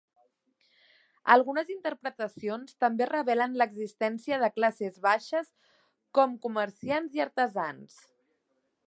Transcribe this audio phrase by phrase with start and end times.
[1.33, 5.53] Algunes interpretacions també revelen l'existència de classes baixes
[6.19, 8.05] com comerciants i artesans.